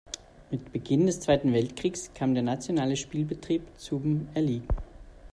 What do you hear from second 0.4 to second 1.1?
Mit Beginn